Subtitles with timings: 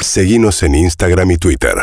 [0.00, 1.74] Seguimos en Instagram y Twitter.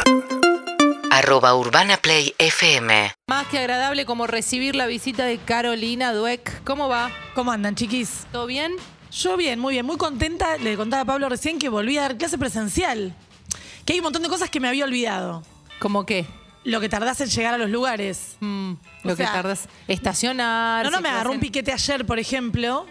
[1.12, 6.64] arroba urbanaplayfm Más que agradable como recibir la visita de Carolina Dueck.
[6.64, 7.12] ¿Cómo va?
[7.36, 8.26] ¿Cómo andan, chiquis?
[8.32, 8.74] ¿Todo bien?
[9.12, 10.58] Yo bien, muy bien, muy contenta.
[10.58, 13.16] Le contaba a Pablo recién que volví a dar clase presencial.
[13.86, 15.43] Que hay un montón de cosas que me había olvidado.
[15.79, 16.25] ¿Cómo qué?
[16.63, 18.36] Lo que tardás en llegar a los lugares.
[18.41, 18.73] Mm,
[19.04, 19.70] lo O que sea, tardas.
[19.88, 20.84] Estacionar.
[20.84, 22.86] No, no, me agarró un piquete ayer, por ejemplo.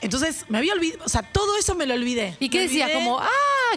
[0.00, 2.36] Entonces, me había olvidado, o sea, todo eso me lo olvidé.
[2.38, 3.28] ¿Y qué Me olvidé- Como, ah,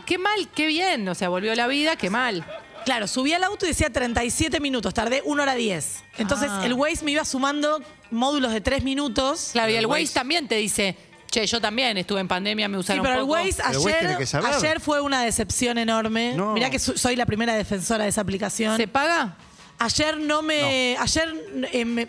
[0.05, 1.07] qué mal, qué bien.
[1.07, 2.45] O sea, volvió la vida, qué mal.
[2.85, 6.03] Claro, subí al auto y decía 37 minutos, tardé 1 hora 10.
[6.17, 6.61] Entonces, Ah.
[6.65, 9.49] el Waze me iba sumando módulos de 3 minutos.
[9.53, 10.95] Claro, y el Waze- también te dice,
[11.29, 13.33] che, yo también estuve en pandemia, me Sí, usaron pero el poco.
[13.33, 14.53] Waze El Waze tiene ayer, que saber.
[14.53, 16.33] ayer fue una decepción enorme.
[16.35, 16.53] No.
[16.53, 18.77] Mirá que su- soy la primera defensora de esa aplicación.
[18.77, 19.37] ¿Se paga?
[19.77, 20.97] Ayer no me.
[20.99, 21.33] Ayer
[21.71, 22.07] eh, me,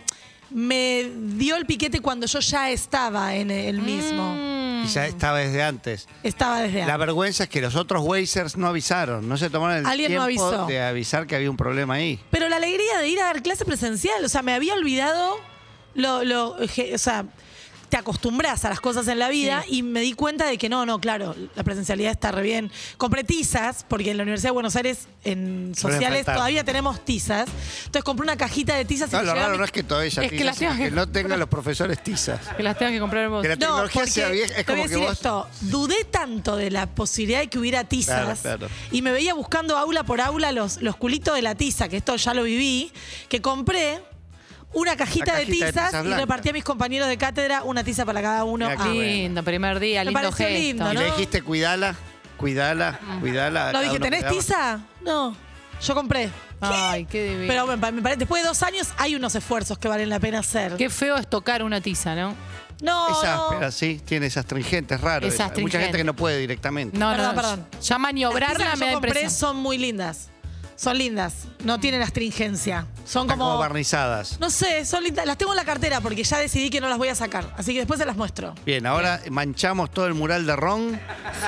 [0.50, 4.34] me dio el piquete cuando yo ya estaba en el mismo.
[4.34, 4.84] Mm.
[4.84, 6.08] Y ya estaba desde antes.
[6.22, 6.98] Estaba desde La antes.
[6.98, 10.46] vergüenza es que los otros Wazers no avisaron, no se tomaron el Alguien no tiempo
[10.46, 10.66] avisó.
[10.66, 12.18] de avisar que había un problema ahí.
[12.30, 15.36] Pero la alegría de ir a dar clase presencial, o sea, me había olvidado
[15.94, 16.24] lo.
[16.24, 17.26] lo o sea,
[17.90, 20.86] te acostumbras a las cosas en la vida y me di cuenta de que no,
[20.86, 22.70] no, claro, la presencialidad está re bien.
[22.96, 27.48] Compré tizas, porque en la Universidad de Buenos Aires, en sociales, todavía tenemos tizas.
[27.80, 29.82] Entonces compré una cajita de tizas y No, me lo raro mi- no es que
[29.82, 32.40] todavía Es que las tengas que que no tengan los profesores tizas.
[32.56, 33.42] Que las tengas que comprar vos.
[33.42, 35.12] Que la tecnología porque sea vieja, es te voy como a que decir vos...
[35.12, 38.74] esto, dudé tanto de la posibilidad de que hubiera tizas Claro, claro.
[38.92, 42.14] y me veía buscando aula por aula los, los culitos de la tiza, que esto
[42.16, 42.92] ya lo viví,
[43.28, 44.00] que compré
[44.72, 48.04] una cajita, de cajita de tizas y repartí a mis compañeros de cátedra una tiza
[48.06, 48.66] para cada uno.
[48.68, 48.92] Ah, bueno.
[48.92, 50.60] Lindo, primer día, Me lindo pareció gesto.
[50.60, 51.94] lindo, Y le dijiste, cuidala,
[52.36, 53.72] cuidala, cuidala.
[53.72, 54.36] No, dije, ¿tenés cuidaba.
[54.40, 54.80] tiza?
[55.02, 55.36] No,
[55.82, 56.30] yo compré.
[56.60, 57.46] Ay, qué divino.
[57.48, 60.40] Pero me, me parece, después de dos años hay unos esfuerzos que valen la pena
[60.40, 60.76] hacer.
[60.76, 62.34] Qué feo es tocar una tiza, ¿no?
[62.82, 63.44] No, Es no.
[63.48, 65.26] áspera, sí, tiene esa astringente, es raro.
[65.26, 66.96] Es Hay Mucha gente que no puede directamente.
[66.98, 67.58] No, Perdón, no, perdón.
[67.60, 69.30] Ya Las tizas maniobrarla que me da compré impresión.
[69.30, 70.28] son muy lindas.
[70.80, 71.34] Son lindas.
[71.62, 72.86] No tienen astringencia.
[73.04, 74.40] Son Están como como barnizadas.
[74.40, 75.26] No sé, son lindas.
[75.26, 77.52] Las tengo en la cartera porque ya decidí que no las voy a sacar.
[77.58, 78.54] Así que después se las muestro.
[78.64, 80.98] Bien, ahora manchamos todo el mural de Ron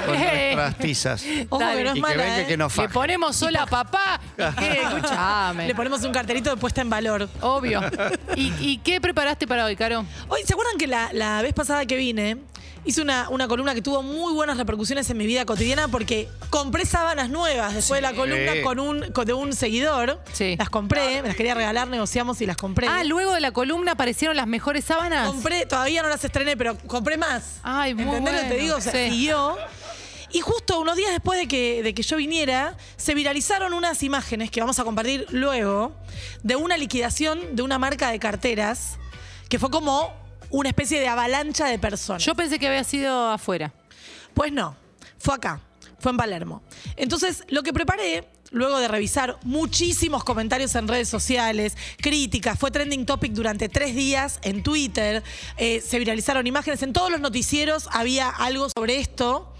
[0.04, 1.25] con nuestras tizas.
[1.48, 1.78] Ojo Dale.
[1.78, 2.47] que no es Y que venga ¿eh?
[2.47, 4.21] que nos Le ponemos sola a papá.
[4.37, 4.82] ¿Y qué?
[4.82, 5.66] Escuchame.
[5.66, 7.26] Le ponemos un cartelito de puesta en valor.
[7.41, 7.81] Obvio.
[8.37, 10.04] ¿Y, y qué preparaste para hoy, Caro?
[10.28, 12.37] Hoy, ¿se acuerdan que la, la vez pasada que vine,
[12.84, 16.84] hice una, una columna que tuvo muy buenas repercusiones en mi vida cotidiana porque compré
[16.84, 20.20] sábanas nuevas después de la columna con un, con- de un seguidor?
[20.32, 20.56] Sí.
[20.59, 22.88] Las compré, me las quería regalar, negociamos y las compré.
[22.88, 25.28] Ah, luego de la columna aparecieron las mejores sábanas.
[25.28, 27.60] Compré, todavía no las estrené, pero compré más.
[27.62, 28.76] Ay, muy ¿Entendés lo que te digo?
[28.76, 29.10] O sea, sí.
[29.10, 29.56] siguió.
[30.34, 34.50] Y justo unos días después de que, de que yo viniera, se viralizaron unas imágenes
[34.50, 35.94] que vamos a compartir luego
[36.42, 38.97] de una liquidación de una marca de carteras
[39.50, 40.10] que fue como
[40.52, 42.24] una especie de avalancha de personas.
[42.24, 43.72] Yo pensé que había sido afuera.
[44.34, 44.76] Pues no,
[45.18, 45.60] fue acá,
[45.98, 46.62] fue en Palermo.
[46.96, 53.06] Entonces, lo que preparé, luego de revisar muchísimos comentarios en redes sociales, críticas, fue trending
[53.06, 55.22] topic durante tres días en Twitter,
[55.56, 59.52] eh, se viralizaron imágenes, en todos los noticieros había algo sobre esto.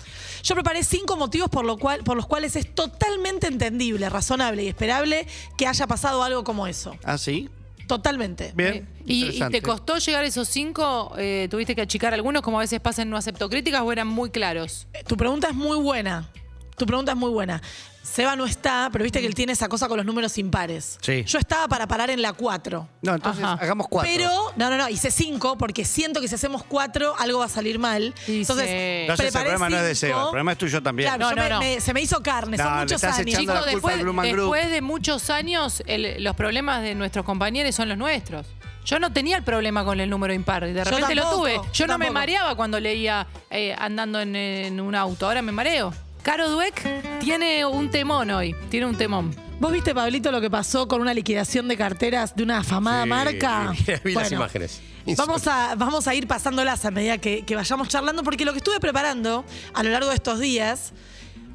[0.43, 4.69] Yo preparé cinco motivos por, lo cual, por los cuales es totalmente entendible, razonable y
[4.69, 5.27] esperable
[5.57, 6.97] que haya pasado algo como eso.
[7.05, 7.49] ¿Ah, sí?
[7.87, 8.53] Totalmente.
[8.55, 8.89] Bien.
[9.05, 11.15] ¿Y, y te costó llegar a esos cinco?
[11.19, 14.07] Eh, ¿Tuviste que achicar algunos, como a veces pasa en No Acepto Críticas, o eran
[14.07, 14.87] muy claros?
[15.07, 16.31] Tu pregunta es muy buena.
[16.77, 17.61] Tu pregunta es muy buena.
[18.03, 20.99] Seba no está, pero viste que él tiene esa cosa con los números impares.
[21.01, 21.23] Sí.
[21.25, 22.89] Yo estaba para parar en la 4.
[23.03, 23.59] No, entonces Ajá.
[23.63, 24.11] hagamos cuatro.
[24.13, 27.49] Pero, no, no, no, hice 5 porque siento que si hacemos 4 algo va a
[27.49, 28.13] salir mal.
[28.27, 29.23] Entonces, sí.
[29.25, 29.95] El problema no es de.
[29.95, 31.09] Seba, el problema es tuyo también.
[31.15, 31.59] Claro, No, no, me- no.
[31.61, 33.39] me- se me hizo carne, No, son muchos años.
[33.39, 38.47] Chicos, después, de muchos años, el- los problemas de nuestros compañeros son los nuestros.
[38.85, 41.61] Yo no tenía el problema con el número impar de Yo repente lo tuve.
[41.73, 45.95] yo no me mareaba cuando leía eh, andando en, en un auto, ahora me mareo.
[46.23, 49.35] Caro Dweck tiene un temón hoy, tiene un temón.
[49.59, 53.09] ¿Vos viste, Pablito, lo que pasó con una liquidación de carteras de una afamada Sí,
[53.09, 53.73] marca?
[53.73, 54.81] vi- las Bueno, imágenes.
[55.17, 58.59] Vamos a, vamos a ir pasándolas a medida que, que vayamos charlando, porque lo que
[58.59, 59.45] estuve preparando
[59.75, 60.93] a lo largo de estos días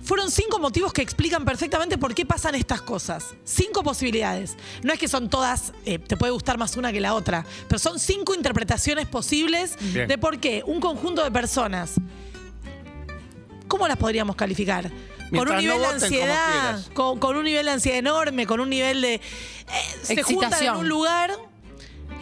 [0.04, 3.36] fueron cinco motivos que explican perfectamente por qué pasan estas cosas.
[3.46, 4.56] Cinco posibilidades.
[4.84, 7.80] No es que son todas, eh, te puede gustar más una que la otra, pero
[7.80, 10.08] son cinco interpretaciones posibles Bien.
[10.08, 11.94] de por qué un conjunto de personas,
[13.78, 14.92] ¿cómo las podríamos calificar?
[15.30, 18.70] con un no nivel de ansiedad, con, con un nivel de ansiedad enorme, con un
[18.70, 19.16] nivel de...
[19.16, 19.22] eh,
[20.02, 21.32] se juntan en un lugar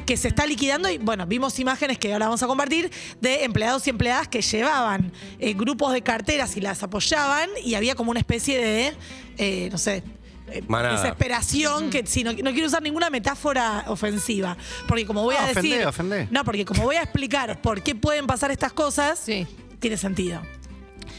[0.08, 2.92] que se está liquidando y bueno, vimos imágenes que ahora vamos a compartir
[3.22, 7.94] de empleados y empleadas que llevaban eh, grupos de carteras y las apoyaban y había
[7.96, 8.94] como una especie de,
[9.38, 10.04] eh, no sé,
[10.52, 11.00] eh, Manada.
[11.02, 14.58] desesperación que si no, no quiero usar ninguna metáfora ofensiva
[14.88, 16.28] porque como voy No, a ofendé, decir ofendé.
[16.32, 19.46] no porque como voy a explicar por qué pueden pasar estas cosas Sí.
[19.80, 20.42] tiene sentido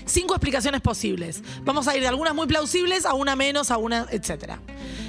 [0.06, 1.42] Cinco explicaciones posibles.
[1.64, 4.60] Vamos a ir de algunas muy plausibles a una menos, a una, etcétera.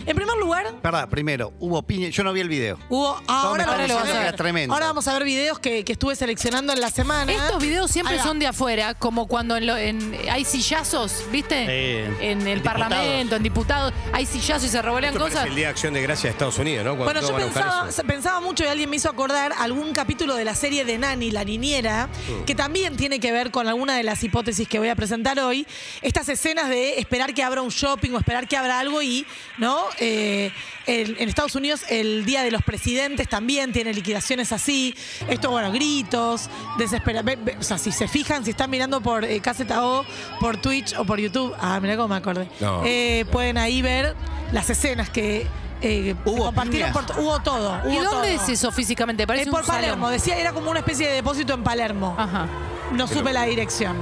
[0.07, 2.07] En primer lugar, Verdad, primero, hubo piña.
[2.07, 2.79] Yo no vi el video.
[2.89, 3.21] hubo.
[3.27, 4.27] ah, ahora, está vamos a ver.
[4.27, 4.73] es tremendo.
[4.73, 7.29] ahora vamos a ver videos que, que estuve seleccionando en la semana.
[7.31, 8.23] Estos videos siempre Ahí va.
[8.25, 11.65] son de afuera, como cuando en lo- en- hay sillazos, ¿viste?
[11.65, 15.49] Sí, en el en Parlamento, en diputados, hay sillazos y se revolean Esto parece cosas.
[15.49, 16.91] el Día de Acción de Gracia de Estados Unidos, ¿no?
[16.95, 18.03] Cuando Bueno, todos yo van a buscar pensaba, eso.
[18.03, 21.43] pensaba mucho y alguien me hizo acordar algún capítulo de la serie de Nani, la
[21.43, 22.07] niñera,
[22.45, 25.67] que también tiene que ver con alguna de las hipótesis que voy a presentar hoy.
[26.01, 29.25] Estas escenas de esperar que abra un shopping o esperar que abra algo y,
[29.57, 29.83] ¿no?
[29.99, 30.51] Eh,
[30.85, 34.95] el- en Estados Unidos el Día de los Presidentes también tiene liquidaciones así.
[35.27, 37.21] Esto, bueno, gritos, desespera.
[37.23, 40.05] ve- ve- o sea, si se fijan, si están mirando por eh, Caseta O,
[40.39, 42.47] por Twitch o por YouTube, ah, mira cómo me acordé.
[42.59, 42.81] No.
[42.85, 44.15] Eh, pueden ahí ver
[44.51, 45.47] las escenas que
[45.81, 47.79] eh, Hubo compartieron por, hubo todo.
[47.85, 48.43] ¿Y hubo dónde todo.
[48.43, 49.27] es eso físicamente?
[49.27, 49.81] Parece Es por un salón.
[49.81, 52.15] Palermo, decía, era como una especie de depósito en Palermo.
[52.17, 52.47] Ajá.
[52.93, 53.95] No supe la dirección.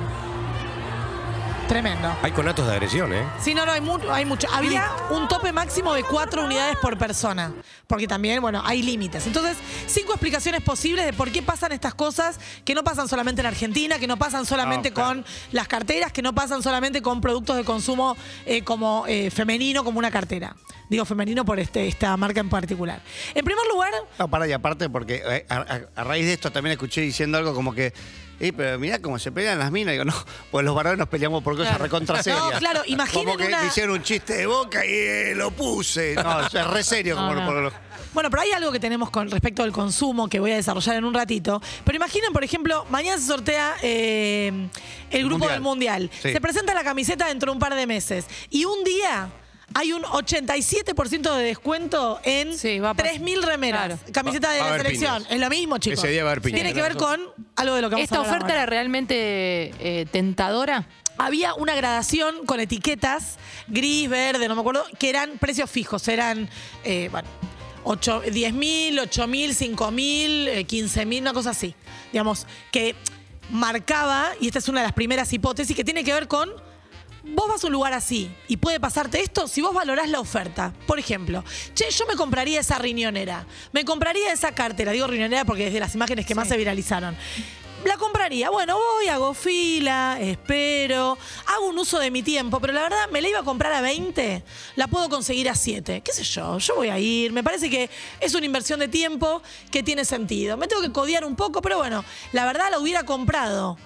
[1.67, 2.15] Tremendo.
[2.21, 3.23] Hay conatos de agresión, ¿eh?
[3.41, 4.47] Sí, no, no, hay, mu- hay mucho.
[4.53, 7.51] Había un tope máximo de cuatro unidades por persona.
[7.87, 9.25] Porque también, bueno, hay límites.
[9.25, 9.57] Entonces,
[9.87, 13.97] cinco explicaciones posibles de por qué pasan estas cosas que no pasan solamente en Argentina,
[13.97, 15.09] que no pasan solamente No, claro.
[15.21, 18.15] con las carteras, que no pasan solamente con productos de consumo
[18.45, 20.55] eh, como eh, femenino, como una cartera.
[20.89, 23.01] Digo femenino por este, esta marca en particular.
[23.33, 26.51] En primer lugar, No, para y aparte, porque eh, a, a- a raíz de esto
[26.51, 27.93] también escuché diciendo algo como que.
[28.37, 29.93] Eh, pero mirá cómo se pelean las minas.
[29.93, 30.13] Digo, no,
[30.51, 31.83] pues los varones nos peleamos por cosas Claro.
[31.85, 32.41] recontra serias.
[32.51, 36.15] No, claro, imaginen Como que una- hicieron un chiste de boca y eh, lo puse.
[36.15, 37.73] No, o sea, es re serio como No, por
[38.13, 41.05] Bueno, pero hay algo que tenemos con respecto al consumo que voy a desarrollar en
[41.05, 41.61] un ratito.
[41.85, 44.67] Pero imaginen, por ejemplo, mañana se sortea eh,
[45.11, 45.51] el grupo Mundial.
[45.53, 46.09] del Mundial.
[46.21, 46.33] Sí.
[46.33, 48.25] Se presenta la camiseta dentro de un par de meses.
[48.49, 49.29] Y un día
[49.73, 53.13] hay un 87% de descuento en Sí, va a pasar.
[53.15, 53.87] 3.000 remeras.
[53.99, 53.99] Claro.
[54.13, 55.17] Camiseta de Va- va a la haber selección.
[55.23, 55.31] piñas.
[55.33, 55.99] Es lo mismo, chicos.
[55.99, 56.61] Ese día va a haber piñas.
[56.61, 57.19] Tiene que ver con
[57.55, 58.63] algo de lo que vamos ¿Esta hablar oferta ahora.
[58.63, 59.15] era realmente
[59.79, 60.87] eh, tentadora?
[61.17, 66.07] Había una gradación con etiquetas, gris, verde, no me acuerdo, que eran precios fijos.
[66.09, 66.49] Eran,
[66.83, 67.27] eh, bueno,
[67.85, 71.73] 8, 10 mil, 8 mil, 5 mil, eh, 15 mil, una cosa así.
[72.11, 72.95] Digamos, que
[73.49, 76.49] marcaba, y esta es una de las primeras hipótesis, que tiene que ver con.
[77.27, 80.73] Vos vas a un lugar así y puede pasarte esto si vos valorás la oferta.
[80.85, 81.43] Por ejemplo,
[81.73, 85.79] che, yo me compraría esa riñonera, me compraría esa cartera, digo riñonera porque es de
[85.79, 87.17] las imágenes que más se viralizaron.
[87.83, 88.49] La compraría.
[88.49, 93.21] Bueno, voy, hago fila, espero, hago un uso de mi tiempo, pero la verdad me
[93.21, 94.43] la iba a comprar a 20,
[94.75, 96.01] la puedo conseguir a 7.
[96.01, 96.57] ¿Qué sé yo?
[96.57, 97.31] Yo voy a ir.
[97.31, 97.89] Me parece que
[98.19, 100.57] es una inversión de tiempo que tiene sentido.
[100.57, 103.77] Me tengo que codear un poco, pero bueno, la verdad la hubiera comprado.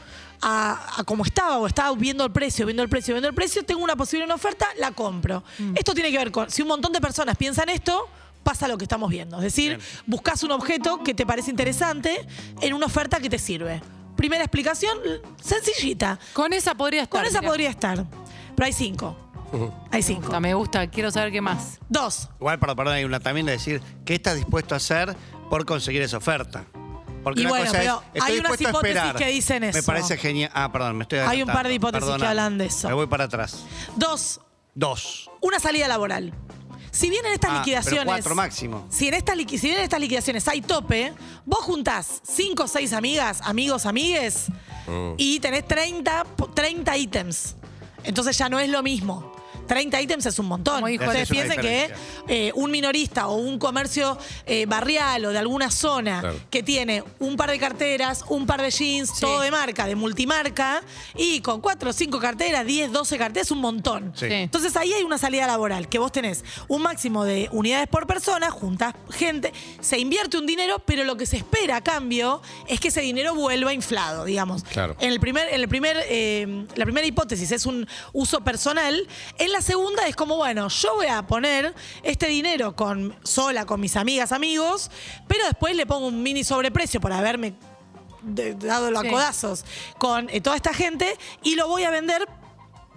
[0.41, 3.63] A, a como estaba o estaba viendo el precio, viendo el precio, viendo el precio,
[3.65, 5.43] tengo una posible una oferta, la compro.
[5.75, 8.07] Esto tiene que ver con, si un montón de personas piensan esto,
[8.43, 9.37] pasa lo que estamos viendo.
[9.37, 12.25] Es decir, buscas un objeto que te parece interesante
[12.61, 13.81] en una oferta que te sirve.
[14.15, 14.97] Primera explicación,
[15.41, 16.19] sencillita.
[16.33, 17.21] Con esa podría estar.
[17.21, 18.05] Con esa podría estar.
[18.55, 19.15] Pero hay cinco.
[19.91, 20.27] Hay cinco.
[20.27, 21.79] Puta, Me gusta, quiero saber qué más.
[21.89, 22.29] Dos.
[22.39, 25.15] Igual, perdón, perdón, hay una también de decir qué estás dispuesto a hacer
[25.49, 26.65] por conseguir esa oferta.
[27.23, 29.15] Porque Y una bueno, cosa pero es, estoy hay unas dispuesto a hipótesis esperar.
[29.15, 29.85] que dicen Me eso.
[29.85, 30.51] parece genial.
[30.53, 32.87] Ah, perdón, me estoy Hay un par de hipótesis que hablan de eso.
[32.87, 33.63] Me voy para atrás.
[33.95, 34.39] Dos.
[34.75, 35.29] Dos.
[35.41, 36.33] Una salida laboral.
[36.91, 38.05] Si bien en estas Ah, pero liquidaciones.
[38.05, 38.87] cuatro máximo.
[38.89, 41.13] Si en, estas liqui- si bien en estas liquidaciones hay tope,
[41.45, 44.47] vos juntás cinco o seis amigas, amigos, amigues,
[45.17, 47.55] y tenés 30, po- 30 ítems.
[48.03, 49.28] Entonces ya no es lo mismo.
[49.69, 50.75] 30 ítems es un montón.
[50.75, 51.89] Como dijo Ustedes piensen que
[52.27, 56.35] eh, un minorista o un comercio eh, barrial o de alguna zona Claro.
[56.49, 59.21] que tiene un par de carteras, un par de jeans, Sí.
[59.21, 60.81] todo de marca, de multimarca,
[61.15, 64.11] y con cuatro o cinco carteras, 10, 12 carteras, es un montón.
[64.15, 64.25] Sí.
[64.29, 68.49] Entonces ahí hay una salida laboral, que vos tenés un máximo de unidades por persona,
[68.49, 72.87] juntas gente, se invierte un dinero, pero lo que se espera a cambio es que
[72.87, 74.63] ese dinero vuelva inflado, digamos.
[74.63, 74.95] Claro.
[74.99, 79.07] En el primer, en el primer, eh, la primera hipótesis es un uso personal.
[79.37, 81.73] En la segunda es como, bueno, yo voy a poner
[82.03, 84.89] este dinero con sola, con mis amigas, amigos,
[85.27, 87.53] pero después le pongo un mini sobreprecio por haberme
[88.21, 89.09] de- dado los Sí.
[89.09, 89.65] codazos
[89.97, 92.27] con eh, toda esta gente y lo voy a vender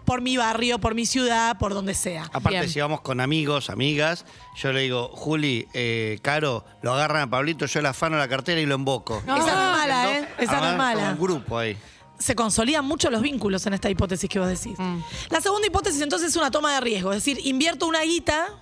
[0.04, 2.24] por mi barrio, por mi ciudad, por donde sea.
[2.32, 2.68] Aparte, Bien.
[2.68, 4.24] si vamos con amigos, amigas,
[4.56, 8.60] yo le digo, Juli, eh, Caro, lo agarran a Pablito, yo le afano la cartera
[8.60, 9.22] y lo invoco.
[9.26, 9.36] No.
[9.36, 10.28] Esa no es Ah, mala, ¿eh?
[10.38, 11.10] Esa no es Armar mala.
[11.12, 11.76] Un grupo ahí.
[12.22, 14.78] Se consolidan mucho los vínculos en esta hipótesis que vos decís.
[14.78, 14.98] Mm.
[15.30, 18.60] La segunda hipótesis entonces es una toma de riesgo, es decir, invierto una guita,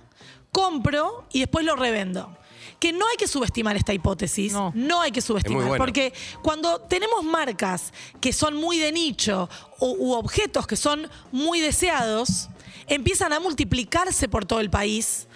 [0.51, 2.35] compro y después lo revendo.
[2.79, 5.01] Que no hay que subestimar esta hipótesis, no, No.
[5.01, 10.65] hay que subestimar, porque cuando tenemos marcas que son muy de nicho o, u objetos
[10.65, 12.49] que son muy deseados,
[12.87, 15.27] empiezan a multiplicarse por todo el país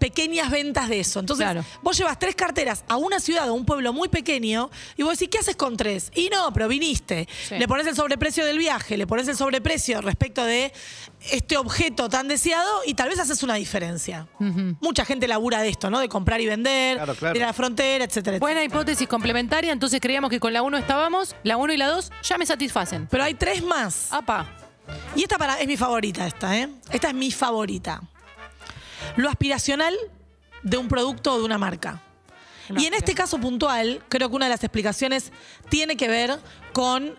[0.00, 1.20] pequeñas ventas de eso.
[1.20, 1.64] Entonces, Claro.
[1.82, 5.28] vos llevas tres carteras a una ciudad o un pueblo muy pequeño y vos decís,
[5.30, 6.10] ¿qué haces con tres?
[6.16, 7.28] Y no, pero viniste.
[7.48, 7.56] Sí.
[7.58, 10.72] Le pones el sobreprecio del viaje, le pones el sobreprecio respecto de
[11.30, 14.26] este objeto tan deseado y tal vez haces una diferencia.
[14.80, 16.00] Mucha gente labura de esto, ¿no?
[16.00, 17.32] De comprar y vender, Claro, claro.
[17.34, 18.38] de ir a la frontera, etcétera, etcétera.
[18.40, 22.10] Buena hipótesis complementaria, entonces creíamos que con la 1 estábamos, la 1 y la 2
[22.22, 23.06] ya me satisfacen.
[23.10, 24.08] Pero hay tres más.
[24.10, 24.56] Apa.
[25.14, 26.68] Y esta para, es mi favorita, esta, ¿eh?
[26.90, 28.00] Esta es mi favorita.
[29.16, 29.94] Lo aspiracional
[30.62, 32.02] de un producto o de una marca.
[32.76, 35.32] Y en este caso puntual, creo que una de las explicaciones
[35.68, 36.38] tiene que ver
[36.72, 37.18] con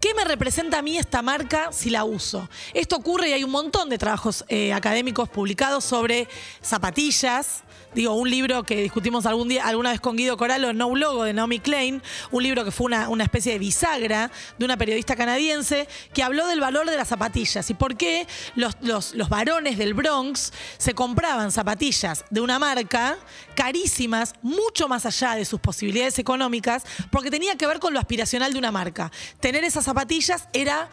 [0.00, 2.48] ¿Qué me representa a mí esta marca si la uso?
[2.72, 6.28] Esto ocurre y hay un montón de trabajos eh, académicos publicados sobre
[6.62, 7.64] zapatillas.
[7.94, 11.32] Digo, un libro que discutimos algún día, alguna vez con Guido Coralo, No Logo, de
[11.32, 15.88] Naomi Klein, un libro que fue una, una especie de bisagra de una periodista canadiense
[16.12, 18.26] que habló del valor de las zapatillas y por qué
[18.56, 23.16] los, los- los varones del Bronx se compraban zapatillas de una marca
[23.54, 28.52] carísimas, mucho más allá de sus posibilidades económicas, porque tenía que ver con lo aspiracional
[28.52, 29.10] de una marca.
[29.40, 30.88] Tener esas zapatillas era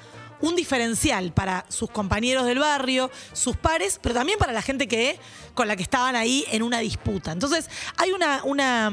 [0.45, 5.19] un diferencial para sus compañeros del barrio, sus pares, pero también para la gente que
[5.53, 7.31] con la que estaban ahí en una disputa.
[7.31, 8.91] Entonces, hay una, una,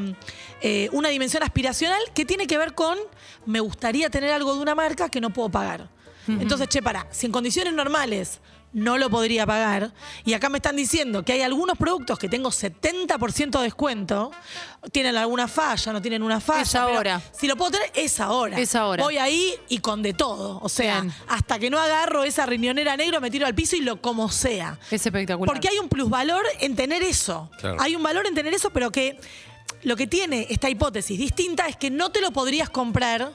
[0.61, 2.99] eh, una dimensión aspiracional que tiene que ver con
[3.47, 5.89] me gustaría tener algo de una marca que no puedo pagar.
[6.29, 8.41] Entonces, che, para, si en condiciones normales
[8.73, 9.93] no lo podría pagar,
[10.25, 14.31] y acá me están diciendo que hay algunos productos que tengo 70% de descuento,
[14.91, 16.62] tienen alguna falla, no tienen una falla.
[16.62, 17.23] Es ahora.
[17.33, 18.59] Si lo puedo tener, es ahora.
[18.59, 19.02] Es ahora.
[19.02, 20.59] Voy ahí y con de todo.
[20.62, 21.14] O sea, Bien.
[21.29, 24.79] hasta que no agarro esa riñonera negra, me tiro al piso y lo como sea.
[24.91, 25.52] Es espectacular.
[25.52, 27.50] Porque hay un plusvalor en tener eso.
[27.59, 27.76] Claro.
[27.81, 29.19] Hay un valor en tener eso, pero que
[29.83, 33.33] lo que tiene esta hipótesis distinta es que no te lo podrías comprar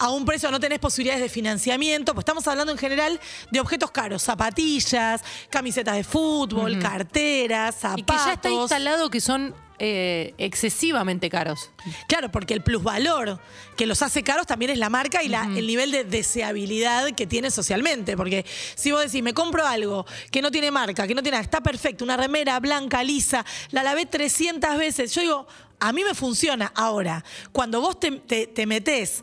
[0.00, 3.90] a un precio, no tenés posibilidades de financiamiento, pues estamos hablando en general de objetos
[3.90, 8.00] caros, zapatillas, camisetas de fútbol, carteras, zapatos.
[8.00, 11.70] Y que ya está instalado que son eh, excesivamente caros.
[12.06, 13.40] Claro, porque el plusvalor
[13.78, 17.26] que los hace caros también es la marca y la- el nivel de deseabilidad que
[17.26, 18.14] tiene socialmente.
[18.16, 21.44] Porque si vos decís, me compro algo que no tiene marca, que no tiene nada,
[21.44, 25.46] está perfecto, una remera blanca, lisa, la lavé 300 veces, yo digo,
[25.78, 26.70] a mí me funciona.
[26.74, 29.22] Ahora, cuando vos te, te, te metés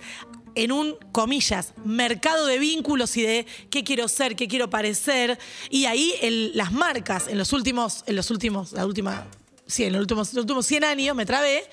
[0.63, 5.37] en un, comillas, mercado de vínculos y de qué quiero ser, qué quiero parecer,
[5.69, 9.27] y ahí el- las marcas en los últimos, en los últimos, la última
[9.65, 11.63] sí, en los últimos, los últimos 100 años, me trabé,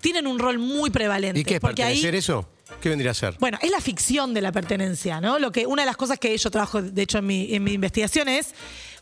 [0.00, 1.40] tienen un rol muy prevalente.
[1.40, 2.48] ¿Y qué es porque ahí, eso?
[2.80, 3.36] ¿Qué vendría a ser?
[3.38, 5.38] bueno, es la ficción de la pertenencia, ¿no?
[5.38, 7.72] Lo que, una de las cosas que yo trabajo, de hecho, en mi, en mi
[7.74, 8.48] investigación es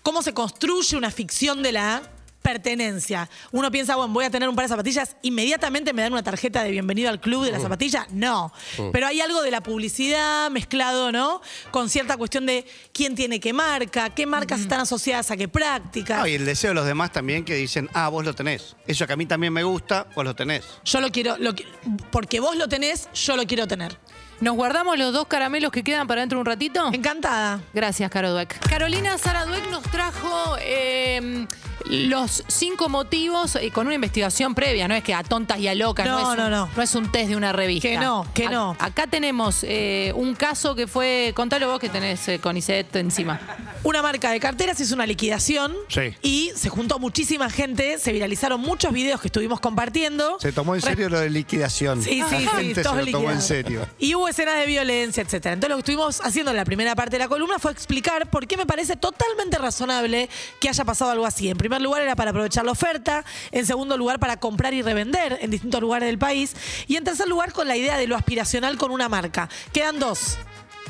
[0.02, 2.02] cómo se construye una ficción de la
[2.44, 3.28] pertenencia.
[3.52, 6.62] Uno piensa, bueno, voy a tener un par de zapatillas, inmediatamente me dan una tarjeta
[6.62, 8.06] de bienvenido al club de la zapatilla.
[8.10, 8.52] No.
[8.92, 11.40] Pero hay algo de la publicidad mezclado, ¿no?
[11.70, 16.20] Con cierta cuestión de quién tiene qué marca, qué marcas están asociadas a qué prácticas.
[16.20, 18.76] No, y el deseo de los demás también que dicen, ah, vos lo tenés.
[18.86, 20.64] Eso que a mí también me gusta, vos lo tenés.
[20.84, 21.64] Yo lo quiero, lo qui-
[22.10, 23.96] porque vos lo tenés, yo lo quiero tener.
[24.40, 26.90] ¿Nos guardamos los dos caramelos que quedan para dentro de un ratito?
[26.92, 27.60] Encantada.
[27.72, 28.58] Gracias, Caro Dueck.
[28.68, 31.46] Carolina Sara Dueck nos trajo eh,
[31.86, 35.74] los cinco motivos eh, con una investigación previa, no es que a tontas y a
[35.74, 36.68] locas, No, no, es, no, un, no.
[36.76, 37.88] no es un test de una revista.
[37.88, 38.76] Que no, que A- no.
[38.78, 43.40] Acá tenemos eh, un caso que fue, contalo vos que tenés eh, con Iset encima.
[43.82, 46.14] Una marca de carteras hizo una liquidación Sí.
[46.22, 50.38] y se juntó muchísima gente, se viralizaron muchos videos que estuvimos compartiendo.
[50.40, 52.02] Se tomó en Re- serio lo de liquidación.
[52.02, 53.86] Sí, La sí, sí, gente se lo tomó en serio.
[53.98, 55.52] Y hubo escenas de violencia, etcétera.
[55.54, 58.46] Entonces lo que estuvimos haciendo en la primera parte de la columna fue explicar por
[58.46, 60.28] qué me parece totalmente razonable
[60.60, 61.48] que haya pasado algo así.
[61.48, 65.38] En primer lugar era para aprovechar la oferta, en segundo lugar para comprar y revender
[65.40, 66.54] en distintos lugares del país
[66.86, 69.48] y en tercer lugar con la idea de lo aspiracional con una marca.
[69.72, 70.38] Quedan dos.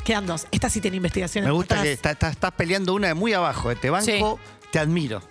[0.05, 0.47] Quedan dos.
[0.51, 1.47] Esta sí tiene investigaciones.
[1.49, 3.71] Me gusta que está- está- estás peleando una de muy abajo.
[3.71, 3.77] eh.
[3.77, 4.39] Te banco,
[4.71, 5.23] te admiro.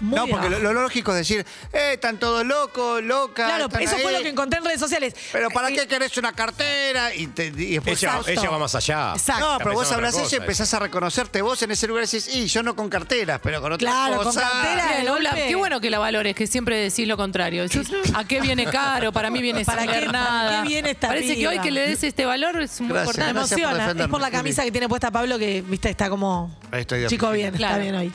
[0.00, 3.46] Muy no, porque lo, lógico es decir, eh, están todos locos, locas.
[3.46, 5.14] Claro, están eso fue lo que encontré en redes sociales.
[5.32, 7.14] Pero ¿para Eh, qué querés una cartera?
[7.14, 9.12] Y, te, y después Ella, ella va más allá.
[9.14, 9.52] Exacto.
[9.52, 12.28] No, pero vos hablas eso y empezás a reconocerte vos en ese lugar y decís,
[12.34, 14.42] y yo no con carteras, pero con otras Claro, con cosas.
[14.44, 15.34] cartera.
[15.46, 17.62] Qué bueno que la valores, que siempre decís lo contrario.
[17.62, 19.12] Decís, ¿a qué viene caro?
[19.12, 20.62] Para mí viene ¿Para sin qué- para nada.
[20.62, 23.16] qué viene esta Parece que hoy que le des este valor es muy Gracias.
[23.18, 23.32] Me importante.
[23.34, 24.04] Gracias por emociona.
[24.04, 27.52] Es por la camisa que tiene puesta Pablo que, viste, está como estoy chico bien,
[27.54, 27.74] Claro.
[27.74, 28.12] está bien hoy.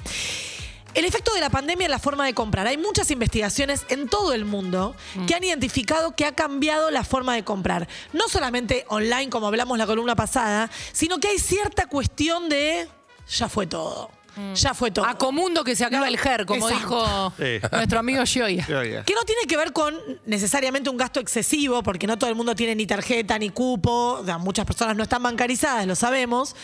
[0.96, 2.68] El efecto de la pandemia en la forma de comprar.
[2.68, 4.96] Hay muchas investigaciones en todo el mundo
[5.28, 7.90] que han identificado que ha cambiado la forma de comprar.
[8.14, 12.88] No solamente online, como hablamos la columna pasada, sino que hay cierta cuestión de
[13.28, 14.10] ya fue todo.
[14.56, 15.06] Ya fue todo.
[15.06, 16.88] A Comundo que se acaba No, el GER, como exacto.
[16.88, 17.60] dijo Sí.
[17.72, 18.66] nuestro amigo Gioia.
[18.70, 19.04] Yo ya.
[19.04, 22.56] Que no tiene que ver con necesariamente un gasto excesivo, porque no todo el mundo
[22.56, 26.56] tiene ni tarjeta ni cupo, o sea, muchas personas no están bancarizadas, lo sabemos,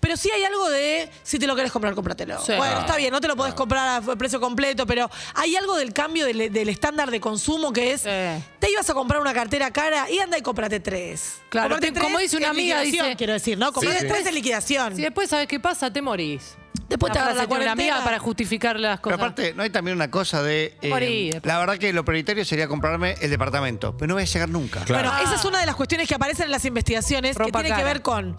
[0.00, 2.40] pero sí hay algo de, si te lo querés comprar, cómpratelo.
[2.44, 2.52] Sí.
[2.56, 5.92] Bueno, está bien, no te lo podés comprar a precio completo, pero hay algo del
[5.92, 10.10] cambio del, del estándar de consumo que es, te ibas a comprar una cartera cara
[10.10, 11.38] y anda y cómprate tres.
[11.48, 13.72] Claro, como dice una amiga, dice- quiero decir, ¿no?
[13.72, 14.06] Comprate sí.
[14.08, 14.96] tres en liquidación.
[14.96, 16.54] Si después sabes qué pasa, te morís.
[16.88, 17.92] Después te agarra la tiene una cuarentena.
[17.94, 19.18] amiga para justificar las Pero cosas.
[19.20, 20.76] aparte, ¿no hay también una cosa de.
[20.82, 21.46] eh, Morí, después.
[21.46, 24.84] la verdad que lo prioritario sería comprarme el departamento, pero no voy a llegar nunca.
[24.84, 25.08] Claro.
[25.10, 27.68] Bueno, esa es una de las cuestiones que aparecen en las investigaciones que Ropa tiene
[27.76, 27.92] que cara.
[27.92, 28.36] ver con.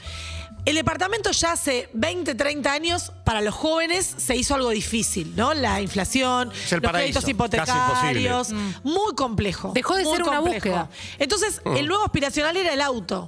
[0.63, 5.53] El departamento ya hace 20, 30 años, para los jóvenes se hizo algo difícil, ¿no?
[5.55, 7.19] La inflación, Es el los paraíso.
[7.21, 9.71] créditos hipotecarios, Casi muy complejo.
[9.73, 10.53] Dejó de muy ser una complejo.
[10.69, 10.89] búsqueda.
[11.17, 13.27] Entonces, el nuevo aspiracional era el auto.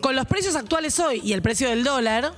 [0.00, 2.32] Con los precios actuales hoy y el precio del dólar,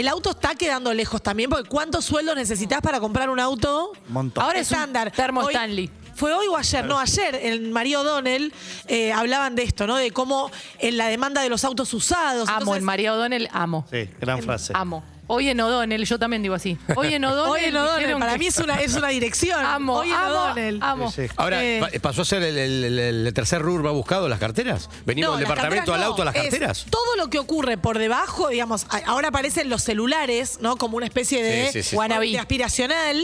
[0.00, 3.92] el auto está quedando lejos también, porque ¿cuántos sueldos necesitas para comprar un auto?
[4.08, 4.44] Montón.
[4.44, 5.10] Ahora es estándar.
[5.10, 5.90] termo Hoy- Stanley.
[6.14, 8.52] Fue hoy o ayer, no, ayer en María O'Donnell
[8.88, 9.94] eh, hablaban de esto, ¿no?
[9.96, 10.50] De cómo
[10.80, 12.48] en la demanda de los autos usados.
[12.48, 13.86] Amo, Entonces, en María O'Donnell, amo.
[13.88, 14.72] Sí, gran frase.
[14.74, 15.04] Amo.
[15.30, 16.78] Hoy en O'Donnell, yo también digo así.
[16.96, 17.52] Hoy en O'Donnell.
[17.52, 19.64] Hoy en O'Donnell, para que- mí es una, es una dirección.
[19.64, 20.78] Amo, hoy en amo, O'Donnell.
[20.82, 21.12] amo.
[21.12, 21.34] Sí, sí.
[21.36, 24.88] Ahora, Eh, pa- ¿pasó a ser el, el- el- el tercer rubro buscado las carteras?
[25.04, 26.34] ¿Venimos No, del departamento al auto a las.
[26.34, 26.86] Es carteras?
[26.90, 30.76] todo lo que ocurre por debajo, digamos, ahora aparecen los celulares, ¿no?
[30.76, 31.96] Como una especie de, Sí, sí, sí.
[31.96, 32.26] Wannabe.
[32.30, 33.22] de aspiracional.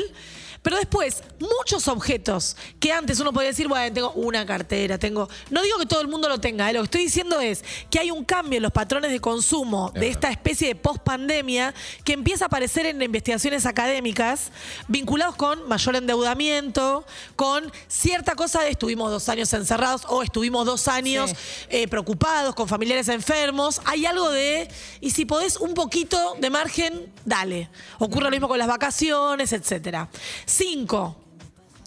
[0.64, 5.28] Pero después, muchos objetos que antes uno podía decir, bueno, tengo una cartera, tengo.
[5.50, 6.73] No digo que todo el mundo lo tenga, ¿eh?
[6.73, 10.09] lo que estoy diciendo es que hay un cambio en los patrones de consumo de
[10.09, 14.52] esta especie de post-pandemia que empieza a aparecer en investigaciones académicas
[14.88, 17.04] vinculados con mayor endeudamiento,
[17.37, 21.37] con cierta cosa de estuvimos dos años encerrados o estuvimos dos años Sí.
[21.68, 23.83] eh, preocupados con familiares enfermos.
[23.85, 24.68] Hay algo de,
[25.02, 27.68] y si podés un poquito de margen, dale.
[27.99, 30.09] Ocurre lo mismo con las vacaciones, etcétera.
[30.54, 31.16] Cinco.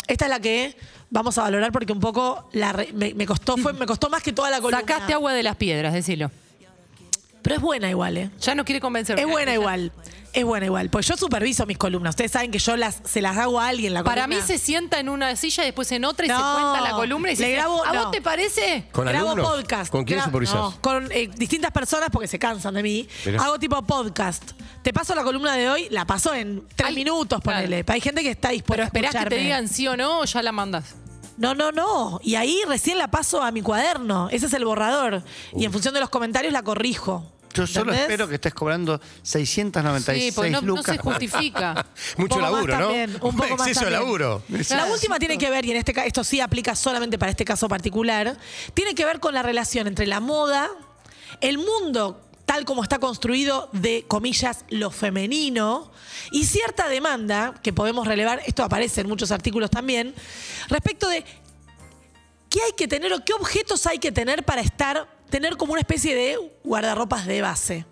[0.08, 0.76] Esta es la que
[1.10, 4.22] vamos a valorar porque un poco la re- me, me costó fue me costó más
[4.24, 4.80] que toda la columna.
[4.80, 6.32] Sacaste agua de las piedras, decilo.
[7.48, 8.30] Pero es buena igual, ¿eh?
[8.42, 9.22] Ya no quiere convencerme.
[9.22, 9.92] Es buena igual.
[10.34, 10.90] Es buena igual.
[10.90, 12.12] Pues yo superviso mis columnas.
[12.12, 14.42] Ustedes saben que yo las se las hago a alguien la Para columna.
[14.42, 17.32] mí se sienta en una silla y después en otra y se cuenta la columna
[17.32, 18.04] y le se grabo- ¿A no.
[18.04, 18.86] vos te parece?
[18.92, 19.50] ¿Con Grabo alumnos?
[19.56, 19.92] podcast.
[19.92, 20.56] ¿Con quién Gra- supervisás?
[20.56, 23.08] No, con eh, distintas personas porque se cansan de mí.
[23.26, 23.42] Mirá.
[23.44, 24.52] Hago tipo podcast.
[24.84, 27.60] Te paso la columna de hoy, la paso en tres Ay, minutos, claro.
[27.60, 27.84] ponele.
[27.88, 29.44] Hay gente que está dispuesta Pero a esperás que te escucharme.
[29.44, 30.96] digan sí o no o ya la mandas.
[31.38, 32.20] No, no, no.
[32.24, 34.28] Y ahí recién la paso a mi cuaderno.
[34.32, 35.24] Ese es el borrador.
[35.56, 37.32] Y en función de los comentarios la corrijo.
[37.58, 38.02] Yo solo ¿Entendés?
[38.02, 40.96] espero que estés cobrando 696 Sí, porque no, no lucas.
[40.96, 41.86] se justifica.
[42.18, 42.86] Mucho laburo, ¿no?
[42.88, 44.44] también, un poco más exceso de laburo.
[44.70, 47.68] La última tiene que ver, y en este esto sí aplica solamente para este caso
[47.68, 48.38] particular,
[48.74, 50.70] tiene que ver con la relación entre la moda,
[51.42, 55.92] el mundo tal como está construido de comillas lo femenino
[56.32, 60.16] y cierta demanda que podemos relevar, esto aparece en muchos artículos también,
[60.70, 61.26] respecto de
[62.50, 65.82] qué hay que tener o qué objetos hay que tener para estar, tener como una
[65.82, 67.86] especie de guardarropas de base.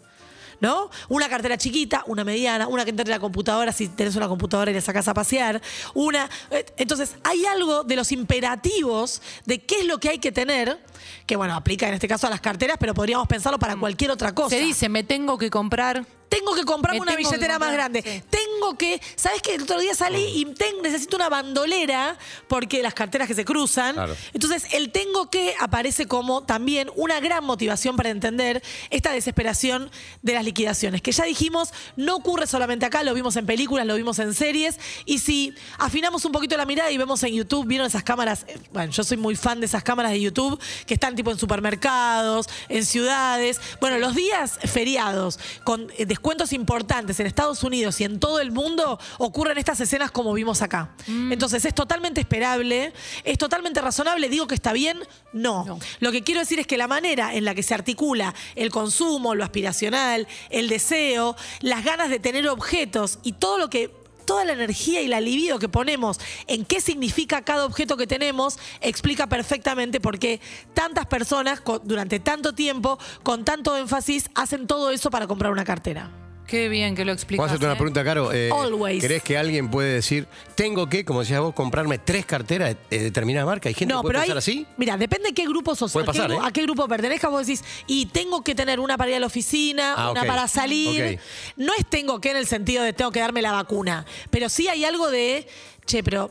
[0.61, 0.89] ¿No?
[1.09, 4.71] Una cartera chiquita, una mediana, una que entre en la computadora si tenés una computadora
[4.71, 5.61] y la sacás a pasear,
[5.93, 6.29] una.
[6.49, 10.79] eh, Entonces, hay algo de los imperativos de qué es lo que hay que tener,
[11.25, 14.33] que bueno, aplica en este caso a las carteras, pero podríamos pensarlo para cualquier otra
[14.33, 14.49] cosa.
[14.49, 16.05] Se dice, me tengo que comprar.
[16.29, 18.01] Tengo que comprarme Me una tengo que billetera más comprar, grande.
[18.03, 18.23] sí.
[18.29, 18.99] Tengo que.
[19.15, 19.55] ¿Sabes qué?
[19.55, 23.93] El otro día salí y ten- necesito una bandolera porque las carteras que se cruzan.
[23.95, 24.15] Claro.
[24.33, 29.89] Entonces, el tengo que aparece como también una gran motivación para entender esta desesperación
[30.23, 31.01] de las liquidaciones.
[31.01, 34.79] Que ya dijimos, no ocurre solamente acá, lo vimos en películas, lo vimos en series.
[35.05, 38.45] Y si afinamos un poquito la mirada y vemos en YouTube, ¿vieron esas cámaras?
[38.47, 41.37] Eh, Bueno, yo soy muy fan de esas cámaras de YouTube que están tipo en
[41.37, 43.59] supermercados, en ciudades.
[43.79, 48.53] Bueno, los días feriados con eh, descuentos importantes en Estados Unidos y en todo el
[48.53, 50.95] mundo ocurren estas escenas como vimos acá.
[51.07, 52.93] Entonces es totalmente esperable,
[53.25, 54.29] es totalmente razonable.
[54.29, 54.97] Digo que está bien,
[55.33, 55.65] no.
[55.65, 55.77] No.
[55.99, 59.35] Lo que quiero decir es que la manera en la que se articula el consumo,
[59.35, 64.53] lo aspiracional, el deseo, las ganas de tener objetos y todo lo que toda la
[64.53, 69.99] energía y la libido que ponemos en qué significa cada objeto que tenemos explica perfectamente
[69.99, 70.41] por qué
[70.73, 76.24] tantas personas durante tanto tiempo, con tanto énfasis, hacen todo eso para comprar una cartera.
[76.47, 77.39] Qué bien que lo explicas.
[77.39, 77.77] Vamos a hacerte una ¿eh?
[77.77, 78.31] pregunta, Caro.
[78.31, 79.03] Eh, Always.
[79.03, 83.45] ¿Crees que alguien puede decir, tengo que, como decías vos, comprarme tres carteras de determinada
[83.45, 83.69] marca?
[83.69, 84.67] ¿Hay gente que puede pensar así?
[84.77, 85.91] Mira, depende de qué grupo sos.
[85.91, 86.37] Puede a, qué, ¿eh?
[86.41, 89.27] a qué grupo pertenezcas, vos decís, y tengo que tener una para ir a la
[89.27, 91.19] oficina, Ah, una para salir.
[91.55, 94.67] No es tengo que en el sentido de tengo que darme la vacuna, pero sí
[94.67, 95.47] hay algo de,
[95.85, 96.29] che, pero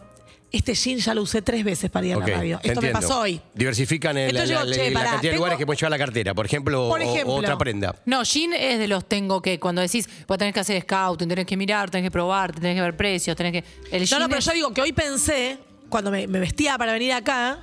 [0.56, 2.56] este jean ya lo usé tres veces para ir a la radio.
[2.62, 3.00] Esto me entiendo.
[3.00, 3.40] pasó hoy.
[3.54, 5.90] Diversifican el- Entonces la, digo, la- che, la pará, cantidad de lugares que pueden llevar
[5.90, 6.34] la cartera.
[6.34, 7.32] Por ejemplo, Por o- ejemplo.
[7.34, 7.94] o otra prenda.
[8.06, 11.46] No, Jean es de los tengo que, cuando decís, vos tenés que hacer scouting, tenés
[11.46, 13.64] que mirar, tenés que probar, tenés que ver precios, tenés que.
[13.90, 16.76] El No, jean no, pero es- yo digo que hoy pensé, cuando me, me vestía
[16.78, 17.58] para venir acá,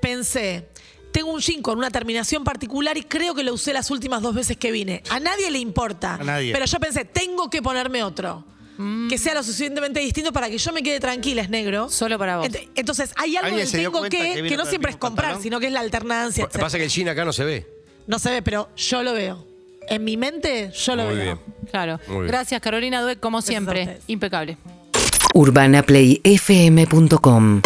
[0.00, 0.68] pensé,
[1.12, 4.34] tengo un jean con una terminación particular y creo que lo usé las últimas dos
[4.34, 5.02] veces que vine.
[5.10, 6.14] A nadie le importa.
[6.16, 6.52] A nadie.
[6.52, 8.44] Pero yo pensé, tengo que ponerme otro.
[9.08, 11.88] Que sea lo suficientemente distinto para que yo me quede tranquila, es negro.
[11.88, 12.46] Solo para vos.
[12.48, 14.66] Ent- Entonces, hay algo ¿Alguien del se dio tengo cuenta que, que no con el
[14.68, 15.42] siempre es mismo comprar, pantalón?
[15.42, 16.42] sino que es la alternancia.
[16.44, 16.64] Lo que etcétera.
[16.66, 17.66] pasa es que el jean acá no se ve.
[18.06, 19.44] No se ve, pero yo lo veo.
[19.88, 21.24] En mi mente, yo lo Muy veo.
[21.24, 21.38] bien.
[21.70, 22.00] Claro.
[22.08, 22.26] Muy bien.
[22.28, 23.82] Gracias, Carolina Dueck, como a siempre.
[23.82, 24.02] ustedes.
[24.08, 24.58] Impecable.
[25.34, 27.62] UrbanaPlayFM.com